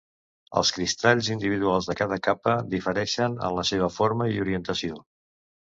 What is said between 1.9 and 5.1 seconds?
de cada capa difereixen en la seva forma i orientació.